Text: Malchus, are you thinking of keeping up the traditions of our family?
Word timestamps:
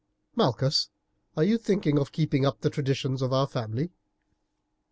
Malchus, 0.35 0.89
are 1.37 1.43
you 1.43 1.59
thinking 1.59 1.99
of 1.99 2.11
keeping 2.11 2.43
up 2.43 2.61
the 2.61 2.71
traditions 2.71 3.21
of 3.21 3.31
our 3.31 3.45
family? 3.45 3.91